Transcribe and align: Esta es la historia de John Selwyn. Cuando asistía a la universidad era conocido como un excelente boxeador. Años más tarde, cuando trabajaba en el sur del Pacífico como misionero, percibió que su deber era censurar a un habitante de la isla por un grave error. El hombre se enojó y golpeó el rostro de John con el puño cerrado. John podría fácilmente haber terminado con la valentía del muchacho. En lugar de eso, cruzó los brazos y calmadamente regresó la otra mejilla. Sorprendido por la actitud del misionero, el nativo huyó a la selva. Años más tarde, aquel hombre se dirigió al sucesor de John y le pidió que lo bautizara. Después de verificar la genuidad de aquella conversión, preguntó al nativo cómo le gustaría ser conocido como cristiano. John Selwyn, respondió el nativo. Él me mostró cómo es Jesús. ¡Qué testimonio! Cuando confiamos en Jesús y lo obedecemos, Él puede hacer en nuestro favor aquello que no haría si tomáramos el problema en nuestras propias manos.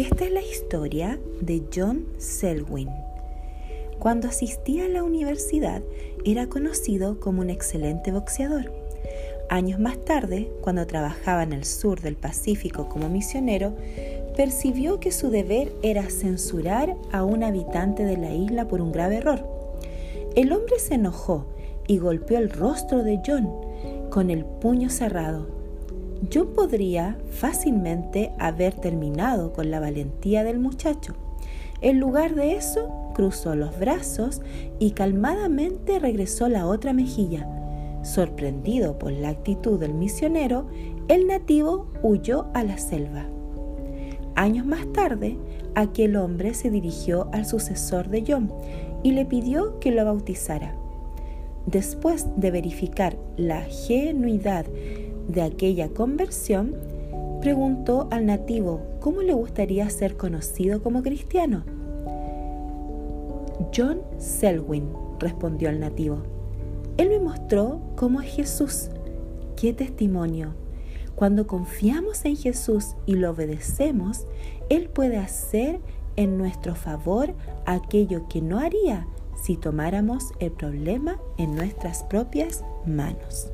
Esta 0.00 0.24
es 0.24 0.32
la 0.32 0.40
historia 0.40 1.20
de 1.42 1.62
John 1.74 2.06
Selwyn. 2.16 2.88
Cuando 3.98 4.28
asistía 4.28 4.86
a 4.86 4.88
la 4.88 5.02
universidad 5.02 5.82
era 6.24 6.46
conocido 6.46 7.20
como 7.20 7.42
un 7.42 7.50
excelente 7.50 8.10
boxeador. 8.10 8.72
Años 9.50 9.78
más 9.78 10.02
tarde, 10.02 10.50
cuando 10.62 10.86
trabajaba 10.86 11.42
en 11.42 11.52
el 11.52 11.66
sur 11.66 12.00
del 12.00 12.16
Pacífico 12.16 12.88
como 12.88 13.10
misionero, 13.10 13.74
percibió 14.38 15.00
que 15.00 15.12
su 15.12 15.28
deber 15.28 15.70
era 15.82 16.08
censurar 16.08 16.96
a 17.12 17.22
un 17.22 17.44
habitante 17.44 18.06
de 18.06 18.16
la 18.16 18.32
isla 18.32 18.68
por 18.68 18.80
un 18.80 18.92
grave 18.92 19.16
error. 19.16 19.46
El 20.34 20.54
hombre 20.54 20.78
se 20.78 20.94
enojó 20.94 21.44
y 21.86 21.98
golpeó 21.98 22.38
el 22.38 22.48
rostro 22.48 23.02
de 23.02 23.20
John 23.22 23.50
con 24.08 24.30
el 24.30 24.46
puño 24.46 24.88
cerrado. 24.88 25.59
John 26.32 26.48
podría 26.54 27.16
fácilmente 27.30 28.32
haber 28.38 28.74
terminado 28.74 29.52
con 29.52 29.70
la 29.70 29.80
valentía 29.80 30.44
del 30.44 30.58
muchacho. 30.58 31.14
En 31.80 31.98
lugar 31.98 32.34
de 32.34 32.56
eso, 32.56 33.12
cruzó 33.14 33.54
los 33.54 33.78
brazos 33.78 34.42
y 34.78 34.90
calmadamente 34.90 35.98
regresó 35.98 36.48
la 36.48 36.66
otra 36.66 36.92
mejilla. 36.92 37.48
Sorprendido 38.02 38.98
por 38.98 39.12
la 39.12 39.30
actitud 39.30 39.78
del 39.78 39.94
misionero, 39.94 40.66
el 41.08 41.26
nativo 41.26 41.88
huyó 42.02 42.46
a 42.54 42.64
la 42.64 42.78
selva. 42.78 43.26
Años 44.36 44.66
más 44.66 44.86
tarde, 44.92 45.38
aquel 45.74 46.16
hombre 46.16 46.54
se 46.54 46.70
dirigió 46.70 47.28
al 47.32 47.46
sucesor 47.46 48.08
de 48.08 48.24
John 48.26 48.52
y 49.02 49.12
le 49.12 49.24
pidió 49.24 49.78
que 49.80 49.90
lo 49.90 50.04
bautizara. 50.04 50.76
Después 51.66 52.26
de 52.36 52.50
verificar 52.50 53.16
la 53.36 53.62
genuidad 53.62 54.66
de 55.32 55.42
aquella 55.42 55.88
conversión, 55.88 56.76
preguntó 57.40 58.08
al 58.10 58.26
nativo 58.26 58.80
cómo 59.00 59.22
le 59.22 59.32
gustaría 59.32 59.88
ser 59.90 60.16
conocido 60.16 60.82
como 60.82 61.02
cristiano. 61.02 61.64
John 63.74 64.00
Selwyn, 64.18 64.88
respondió 65.18 65.68
el 65.68 65.80
nativo. 65.80 66.22
Él 66.96 67.08
me 67.08 67.20
mostró 67.20 67.80
cómo 67.96 68.20
es 68.20 68.34
Jesús. 68.34 68.90
¡Qué 69.56 69.72
testimonio! 69.72 70.54
Cuando 71.14 71.46
confiamos 71.46 72.24
en 72.24 72.36
Jesús 72.36 72.94
y 73.06 73.14
lo 73.14 73.30
obedecemos, 73.30 74.26
Él 74.70 74.88
puede 74.88 75.18
hacer 75.18 75.80
en 76.16 76.38
nuestro 76.38 76.74
favor 76.74 77.34
aquello 77.66 78.26
que 78.28 78.40
no 78.40 78.58
haría 78.58 79.06
si 79.42 79.56
tomáramos 79.56 80.32
el 80.38 80.52
problema 80.52 81.18
en 81.38 81.54
nuestras 81.54 82.02
propias 82.04 82.64
manos. 82.86 83.50